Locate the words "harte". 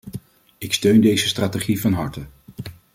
1.93-2.25